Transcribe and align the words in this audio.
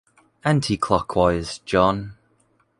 Anti-clockwise, 0.43 1.59
John. 1.59 2.15